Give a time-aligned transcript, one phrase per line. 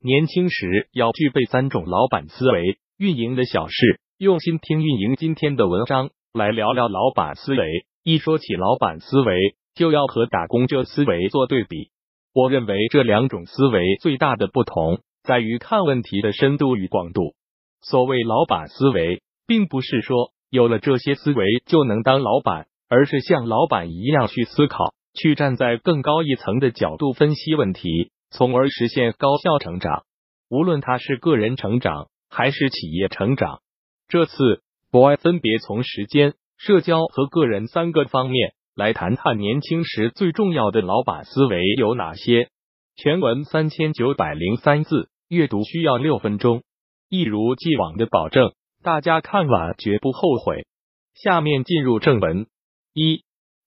[0.00, 7.66] 年轻时要具备三种老板思维：运营的小事，用心听运营今天的文章，来聊聊老板思维。
[8.04, 11.90] 一说起老板思维，就要和打工者思维做对比。
[12.32, 17.34] 我认为这两种思维最大的不同在于看问题的深度与广度。
[17.82, 30.04] 所谓老板思维，并不是说有了这些思维就能当老板，而是像老板一样去思考，去站在更高一层的角度分析问题，从而实现高效成长。
[30.48, 33.60] 无论他是个人成长还是企业成长，
[34.08, 36.34] 这次 boy 分别从时间。
[36.56, 42.48] 社交和个人三个方面来谈谈年轻时最重要的老板思维有哪些？
[42.96, 46.64] 全文三千九百零三字，阅读需要六分钟。
[47.08, 50.66] 一如既往的保证，大家看完绝不后悔。
[51.14, 52.46] 下面进入正文。
[52.92, 53.22] 一、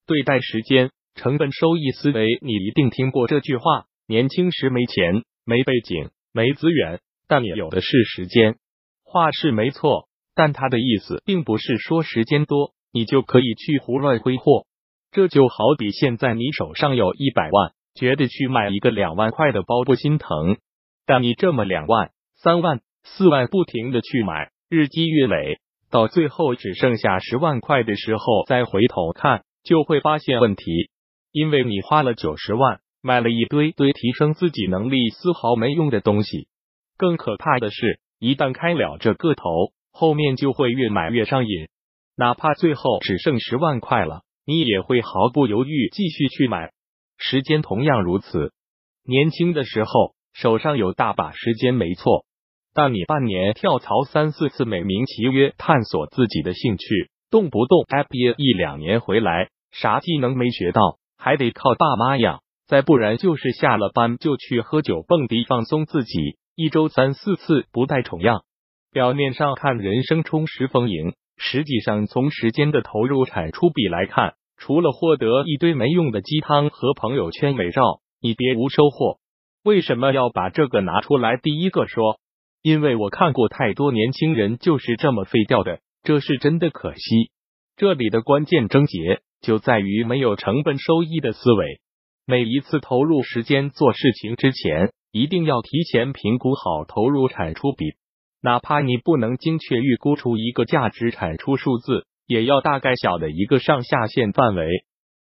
[0.05, 8.57] 对待时间成本收益思维，你一定听过这句话：年轻时没钱、没背景、没资源，但也有的是时间。
[9.05, 12.73] 话是没错，但他的意思并不是说时间多。
[12.91, 14.65] 你就可以去胡乱挥霍，
[15.13, 20.57] 这就好比现在你手上有一百万，觉得去买一个两万块的包不心疼，
[21.05, 30.89] 但你这么两万、三万、四万不停的去买，日积月累，到最后只剩下十万块的时候，再回头看，就会发现问题，
[31.31, 36.47] 因为你花了九十万买了一堆堆提升自己能力丝毫没用的东西。
[36.97, 41.67] 更可怕的是，一旦开了这个头，后面就会越买越上瘾。
[42.15, 46.71] 哪怕最后只剩十万块了，你也会毫不犹豫继续去买。
[47.17, 48.51] 时间同样如此。
[49.03, 52.25] 年轻的时候手上有大把时间，没错，
[52.73, 62.40] 但你半年跳槽三四次，美名其曰探索自己的兴趣，动不动毕业一两年回来，啥技能没学到，还得靠爸妈养，
[62.71, 68.45] 再不然就是下了班就去喝酒蹦迪放松自己，一周三四次不带重样。
[68.93, 71.11] 表面上看人生充实丰盈。
[71.35, 79.17] 实际上，从时间的投入产出比来看，除了获得一堆没用的鸡汤和朋友圈美照，你别无收获。
[79.65, 82.21] 为什么要把这个拿出来第一个说？
[82.61, 87.31] 因为我看过太多年轻人就是这么废掉的，这是真的可惜。
[87.75, 91.81] 这里的关键症结就在于没有成本收益的思维。
[92.25, 97.85] 每一次投入时间做事情之前，一定要提前评估好投入产出比。
[98.41, 104.67] 哪怕你不能精确预估出一个价值产出数字，也要大概晓得一个上下限范围。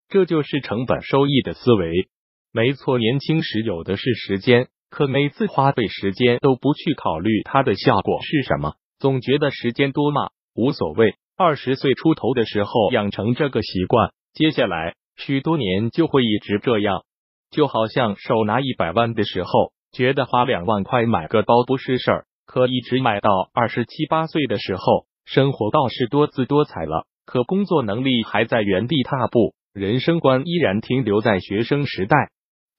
[0.09, 2.09] 这就是成本收益的思维。
[2.53, 11.15] 没错，年轻时有的是时间，可每次花费时间都不去考虑它的效果是什么，总觉得时间多嘛，无所谓。
[11.37, 17.05] 二十岁出头的时候养成这个习惯，接下来许多年就会一直这样。
[17.51, 22.27] 就好像手拿一百万的时候，觉得花两万块买个包不是事儿。
[22.47, 32.31] 可一直买到二十七八岁的时候，生活倒是多姿多彩了，可工作能力还在原地踏步，人生观依然停留在学生时代。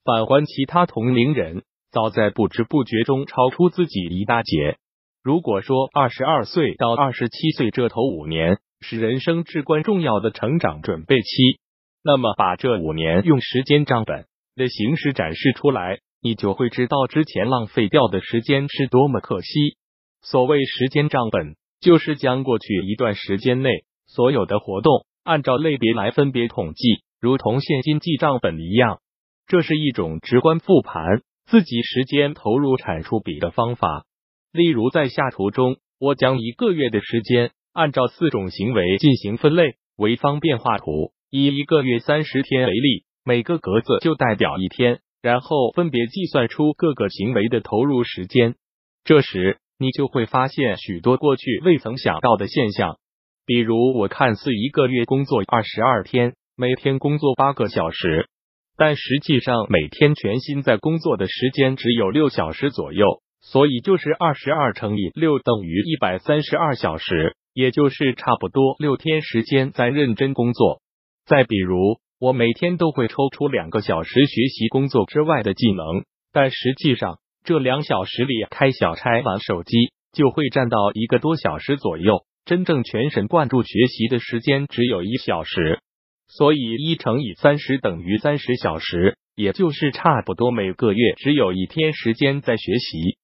[0.04, 4.76] 反观其他同龄人，早在不知不觉中超出自己一大截。
[5.22, 11.60] 如果说二十二岁到二十七岁这头五年是人生至关重要的成长准备期，
[12.04, 14.26] 那么把这五年用时间账本
[14.56, 16.00] 的形式展示出来。
[16.24, 19.76] 你就会知道之前浪费掉的时间是多么可惜。
[20.20, 23.70] 所谓时间账本，就是将过去一段时间内
[24.06, 29.00] 所有的活动按照类别来分别统计，如同现金记账本一样。
[29.48, 34.04] 这是一种直观复盘自己时间投入产出比的方法。
[34.52, 41.10] 例如，在下图中，我将一个月的时间按照四种行为进行分类，为方便画图。
[41.34, 45.00] 以一个月三十天为例，每个格子就代表一天。
[45.22, 48.56] 然后分别计算出各个行为的投入时间，
[49.02, 52.98] 这时你就会发现许多过去未曾想到的现象。
[53.46, 58.26] 比如，我看似一个月工作二十二天，每天工作八个小时，
[58.76, 63.06] 但实际上每天全心在工作的时间只有六小时左右，
[63.40, 70.82] 所以就是二十二乘以六等于一百三十二小时，也就是差不多六天时间在认真工作。
[71.26, 72.00] 再比如。
[72.22, 85.80] 我每天都会抽出两个小时学习工作之外的技能，但实际上这两小时里开小差、玩手机就会占到一个多小时左右，真正全神贯注学习的时间只有一小时。
[86.28, 93.16] 所以一乘以三十等于三十小时，也就是差不多每个月只有一天时间在学习。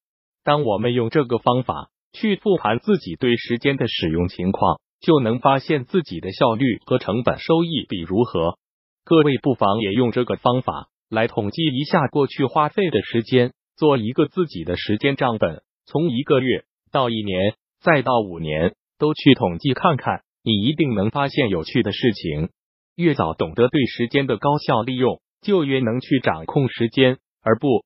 [0.43, 8.57] 当我们用这个方法去复盘自己对时间的使用情况，就能发现自己的效率和成本收益比如何。
[9.03, 22.49] 各位不妨也用这个方法来统计一下过去花费的时间，做一个自己的时间账本，从一个月到一年，再到五年，都去统计看看，你一定能发现有趣的事情。
[22.95, 27.85] 越早懂得对时间的高效利用，就越能去掌控时间，而不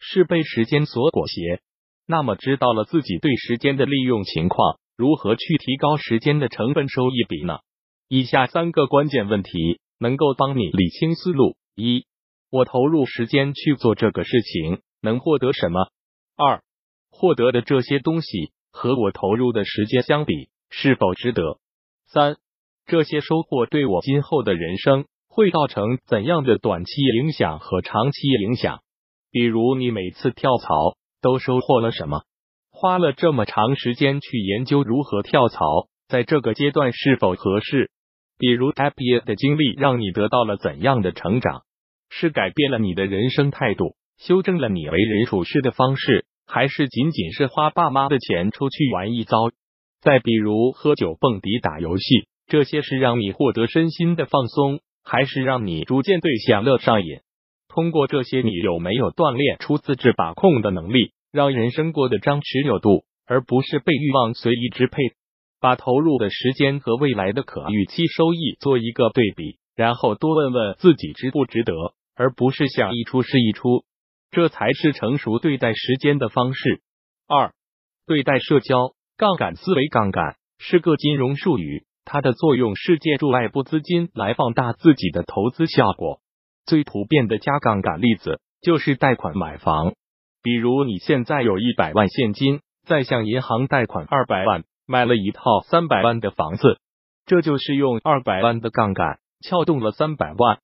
[0.00, 1.62] 是被时间所裹挟。
[2.06, 7.60] 那么，知道了自己对时间的利用情况，如何去提高时间的成本收益比呢？
[8.08, 12.04] 以下三个关键问题能够帮你理清思路：一，
[12.50, 14.80] 我投入时间去做这个事情。
[15.00, 15.92] 能获得什么？
[16.34, 16.64] 二，
[17.12, 21.60] 获得的这些东西和我投入的时间相比，是否值得？
[22.08, 22.36] 三，
[22.84, 28.82] 这些收获对我今后的人生会造成怎样的短期影响和长期影响？
[29.30, 32.24] 比如，你每次跳槽都收获了什么？
[32.80, 37.90] 花了这么长时间去研究如何跳槽，在这个阶段是否合适？
[38.38, 41.62] 比如，a p p 的经历让你得到了怎样的成长？
[42.08, 43.96] 是改变了你的人生态度？
[44.16, 49.50] 修正了你为人处事的方式，还是仅仅是花爸妈的钱出去玩一遭？
[50.00, 57.22] 再比如喝酒、蹦迪、打游戏，这些是让你获得身心的放松，还是让你逐渐对享乐上瘾？
[57.66, 64.98] 通过这些，你有没有锻炼出自制把控的能力，让人生过得张弛有度，而不是被欲望随意支配？
[65.60, 71.72] 把投入的时间和未来的可预期收益做一个对比，然后多问问自己值不值得，
[72.16, 73.84] 而不是想一出是一出。
[74.32, 76.82] 这才是成熟对待时间的方式。
[77.28, 77.52] 二、
[78.04, 86.20] 对待社交杠杆思维，杠杆是个金融术语，它的作用是借助外部资金来放大自己的投资效果。
[86.66, 89.94] 最普遍的加杠杆例子就是贷款买房。
[90.42, 96.78] 比如你现在有一百万现金，再向银行贷款二百万，买了一套三百万的房子，
[97.26, 100.60] 这就是用二百万的杠杆撬动了三百万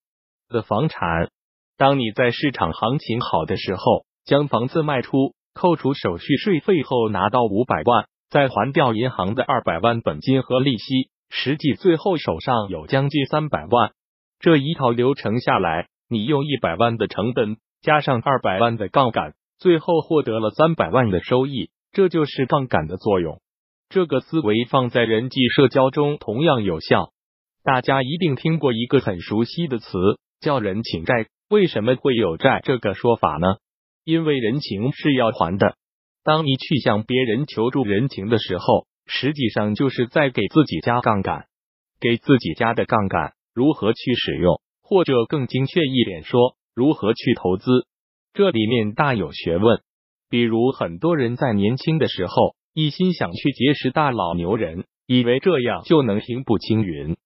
[0.49, 1.31] 的房产。
[1.77, 13.91] 当你在市场行情好的时候，将房子卖出，扣除手续税费后拿到五百万，再还掉银行的二百万本金和利息，实际最后手上有将近三百万。
[14.39, 21.71] 这一套流程下来，你用一百万的成本加上二百万的杠杆，最后获得了三百万的收益。
[21.93, 23.41] 这就是杠杆的作用。
[23.89, 27.13] 这个思维放在人际社交中同样有效。
[27.63, 29.97] 大家一定听过一个很熟悉的词，
[30.41, 31.27] 叫人情债。
[31.49, 33.57] 为什么会有债这个说法呢？
[34.05, 35.77] 因为人情是要还的。
[36.25, 41.47] 当你去向别人求助人情的时候，实际上就是在给自己加杠杆。
[42.01, 47.87] 给自己加的杠杆如何去使用，或者更精确一点说，如何去投资，
[48.35, 49.81] 这里面大有学问。
[50.29, 57.17] 比如很多人在年轻的时候一心想去结识大佬牛人，以为这样就能平步青云，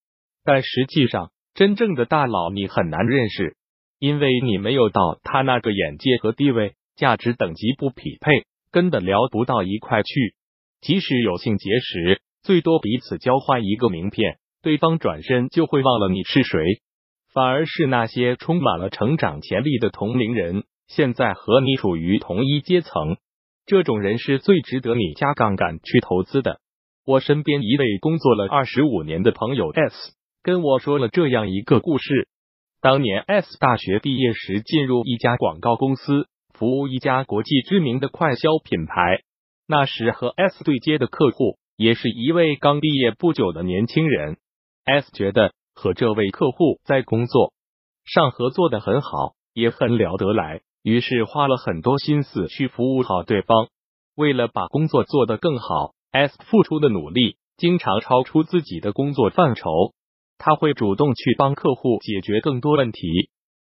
[0.44, 3.56] 但实际上真正的大佬你很难认识。
[3.98, 10.34] 因为你没有到他那个眼界和地位、价值等级不匹配，根本聊不到一块去。
[10.82, 16.60] 即使有幸结识，最多彼此交换一个名片，对方转身就会忘了你是谁。
[17.32, 23.18] 反而是那些充满了成长潜力的同龄人，现在和你处于同一阶层，
[23.66, 26.60] 这种人是最值得你加杠杆去投资的。
[27.04, 32.28] 我身边一位工作了二十五年的朋友 S 跟我说了这样一个故事。
[32.80, 39.20] 当年 S 大学毕业时，进入一家广告公司，服务一家国际知名的快消品牌。
[39.66, 44.36] 那时和 S 对接的客户也是一位刚毕业不久的年轻人。
[44.84, 47.52] S 觉得和这位客户在工作
[48.04, 53.68] 上合作的很好，也很聊得来，于是花了很多心思去服务好对方。
[54.14, 59.70] 为了把工作做得更好，S 付出的努力经常超出自己的工作范畴。
[60.38, 63.00] 他会主动去帮客户解决更多问题，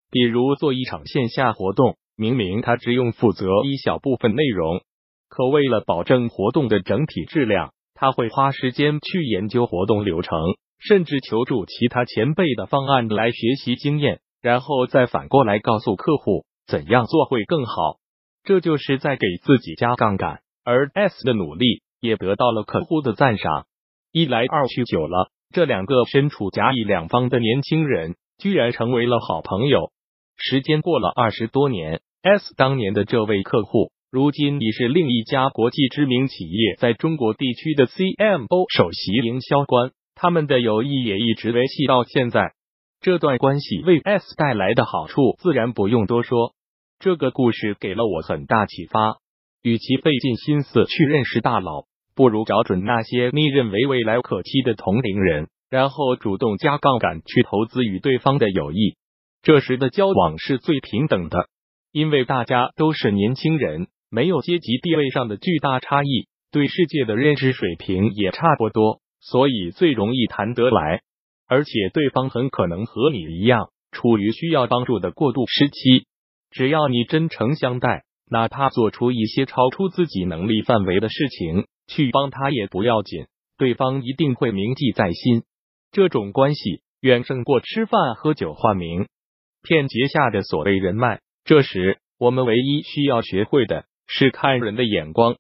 [0.10, 4.82] 比如做一场线下活动，明明他只用负责一小部分内容，
[5.30, 10.40] 可为了保证活动的整体质量，他会花时间去研究活动流程，
[10.80, 17.98] 甚至求助其他前辈的方案来学习经验，然后再反过来告诉客户怎样做会更好。
[18.44, 23.66] 这就是在给自己加杠杆，而 S 的努力也得到了客户的赞赏。
[24.12, 25.32] 一来二去久了。
[25.54, 29.92] 这两个身处甲乙两方的年轻人，居然成为了好朋友。
[30.36, 39.92] 时间过了二十多年，S 当年的这位客户，如今已是另一家国际知名企业在中国地区的 CMO 首席营销官。
[40.16, 42.54] 他们的友谊也一直维系到现在。
[43.04, 46.54] 这段关系为 S 带来的好处，自然不用多说。
[47.00, 49.18] 这个故事给了我很大启发。
[49.62, 51.84] 与其费尽心思去认识大佬。
[52.16, 58.96] 不如找准那些你认为未来可期的同龄人，然后主动加杠杆去投资与对方的友谊。
[59.42, 61.50] 这时的交往是最平等的。
[61.92, 71.02] 因为大家都是年轻人，没有阶级地位上的巨大差异，对世界的认知水平也差不多，所以最容易谈得来。
[71.54, 76.08] 而且对方很可能和你一样，处于需要帮助的过渡时期。
[76.50, 85.44] 只要你真诚相待，哪怕做出一些超出自己能力范围的事情去帮他也不要紧，对方一定会铭记在心。
[85.92, 89.08] 这种关系远胜过吃饭喝酒换名
[89.62, 91.22] 片结下的所谓人脉。
[91.46, 95.36] 这时，我们唯一需要学会的是看人的眼光。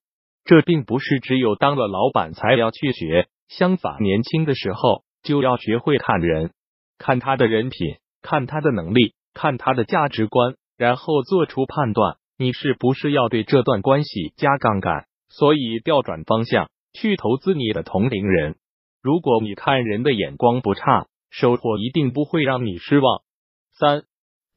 [0.45, 6.51] 这并不是只有当了老板才要去学，相反，年轻的时候就要学会看人，
[6.97, 10.55] 看他的人品，看他的能力，看他的价值观。
[10.75, 15.05] 然后做出判断，你是不是要对这段关系加杠杆？
[15.29, 18.55] 所以调转方向去投资你的同龄人。
[19.01, 23.21] 如果你看人的眼光不差，收获一定不会让你失望。
[23.77, 24.03] 三、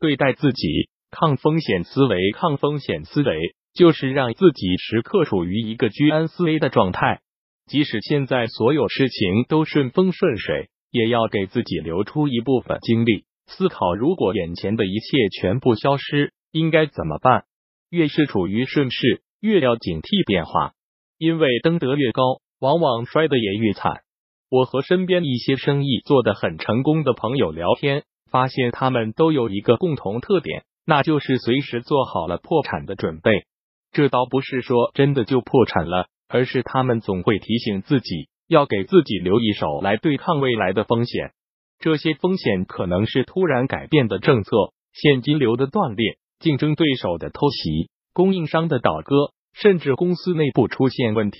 [0.01, 2.33] 对待自己，抗风险思维。
[2.33, 7.21] 抗风险思维就是让自己时刻处于一个居安思危的状态，
[7.67, 13.25] 即使现在所有事情都顺风顺水，也要给自己留出一部分精力。
[13.49, 17.45] 思考，如果眼前的一切全部消失，应该怎么办？
[17.91, 20.73] 越是处于顺势，越要警惕变化，
[21.19, 22.23] 因为登得越高，
[22.61, 24.03] 往往摔得也越惨。
[24.49, 33.45] 我和身边一些生意做得很成功的朋友聊天，发现他们都有一个共同特点，那就是随时做好了破产的准备。
[33.93, 41.33] 这倒不是说真的就破产了，而是他们总会提醒自己，要给自己留一手来对抗未来的风险。
[41.79, 44.51] 这些风险可能是突然改变的政策、
[44.93, 51.39] 现金流的断裂、竞争对手的偷袭、供应商的倒戈，甚至公司内部出现问题。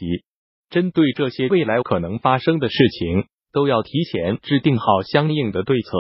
[0.69, 5.91] 针对这些未来可能发生的事情，都要提前制定好相应的对策。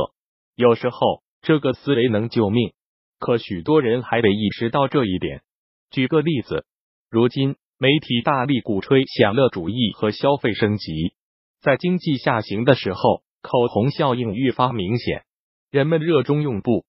[0.55, 2.73] 有时候，这个思维能救命，
[3.19, 5.43] 可许多人还得意识到这一点。
[5.91, 6.67] 举个例子，
[7.11, 11.15] 如今媒体大力鼓吹享乐主义和消费升级，
[11.61, 13.25] 在经济下行的时候。
[13.43, 15.23] 口红效应愈发明显，
[15.71, 16.85] 人们热衷用不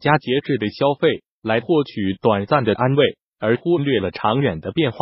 [0.00, 4.98] 加节制的消费来获取短暂的安慰，而忽略了长远的变化。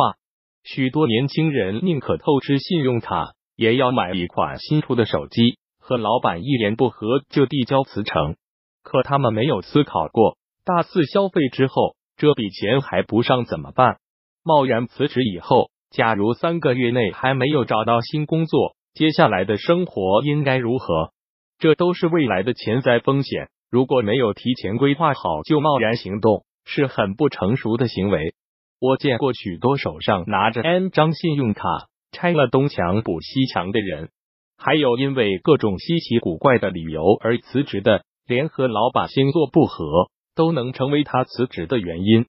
[0.63, 8.37] 许多年轻人宁可透支信用卡，也要买一款新出的手机，和老板一言不合就递交辞呈。
[8.81, 13.97] 可他们没有思考过，大肆消费之后，这笔钱还不上怎么办？
[14.43, 18.75] 贸然辞职以后，假如三个月内还没有找到新工作。
[18.93, 21.11] 接下来的生活应该如何？
[21.57, 23.49] 这都是未来的潜在风险。
[23.71, 28.35] 如果没有提前规划好就贸然行动，是很不成熟的行为。
[28.79, 31.67] 我见过许多手上拿着 N 张信用卡，
[32.11, 34.09] 拆了东墙补西墙的人，
[34.57, 42.25] 还有因为各种稀奇古怪的理由而辞职的，连和老板星座不合都能成为他辞职的原因。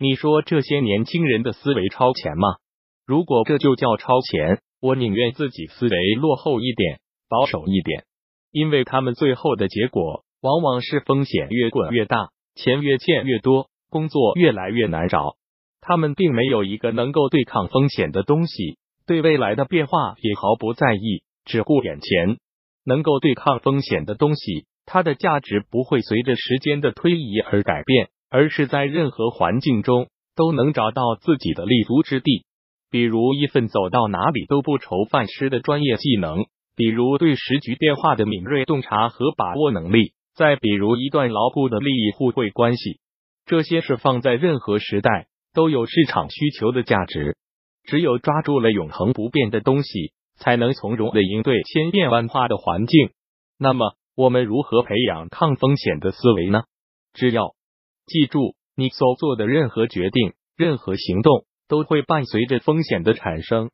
[0.00, 2.58] 你说这些年轻人的思维超前吗？
[3.04, 4.60] 如果这就叫超前？
[4.80, 8.04] 我宁愿自己思维落后一点，保守一点，
[8.52, 15.34] 因为他们最后的结果往往是风险越滚越大，钱越欠越多，工作越来越难找。
[15.80, 22.38] 他们并没有一个能够对抗风险的东西，对未来的变化也毫不在意，只顾眼前。
[22.84, 32.44] 能够对抗风险的东西，它的价值不会随着时间的推移而改变，而是在任何环境中都能找到自己的立足之地。
[32.90, 43.00] 比如一份走到哪里都不愁饭吃的专业技能，比如对时局变化的敏锐洞察和把握能力，再比如一段牢固的利益互惠关系，
[43.44, 47.36] 这些是放在任何时代都有市场需求的价值。
[47.84, 53.10] 只有抓住了永恒不变的东西，才能从容的应对千变万化的环境。
[53.58, 56.62] 那么，我们如何培养抗风险的思维呢？
[57.14, 57.54] 只要
[58.08, 61.44] 记住，你所做的任何决定、任何行动。
[61.70, 63.68] 都会伴随着风险的产生，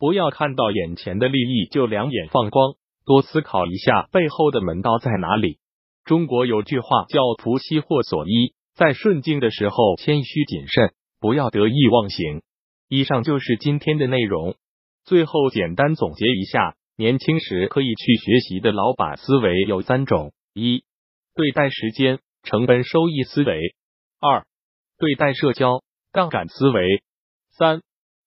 [0.00, 2.74] 不要看到眼前的利益就两眼放光，
[3.04, 5.60] 多思考一下背后的门道在哪里。
[6.04, 12.42] 中国有句话叫“福兮祸所依”，在顺境的时候谦虚谨慎，不要得意忘形。
[12.88, 14.56] 以上就是今天的内容。
[15.04, 20.82] 最后简单总结一下，年轻时可以去学习的老板思维有三种：一、
[21.36, 23.74] 对待时间成本收益思维；
[24.20, 24.46] 二、
[24.98, 27.02] 对待社交杠杆思维。
[27.50, 27.82] 三、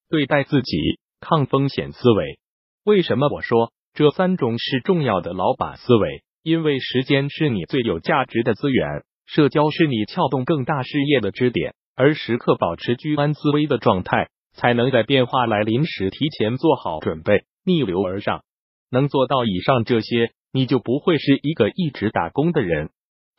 [0.09, 2.37] 对待自己抗风险思维。
[2.83, 6.21] 为什么我说这三种是重要的老板思维？
[6.43, 18.43] 因为时间是你最有价值的资源，社交是你撬动更大事业的支点，而时刻保持居安思危的状态，才能在变化来临时提前做好准备，逆流而上。
[18.91, 22.89] 能做到以上这些，你就不会是一个一直打工的人。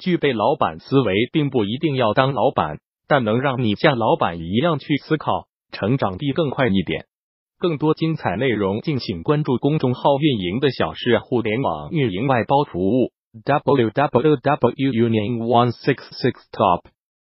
[0.00, 7.04] 具备老板思维并不一定要当老板但能让你像老板一样去思考成长地更快一点。
[7.58, 13.12] 更多精彩内容敬请关注公众号运营的小事互联网运营外包服务
[13.44, 16.84] www unit one six six top